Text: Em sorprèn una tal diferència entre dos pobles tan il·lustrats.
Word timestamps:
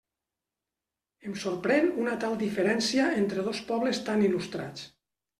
Em 1.31 1.35
sorprèn 1.41 1.85
una 2.03 2.15
tal 2.23 2.37
diferència 2.43 3.09
entre 3.19 3.43
dos 3.49 3.59
pobles 3.67 4.01
tan 4.07 4.25
il·lustrats. 4.29 4.87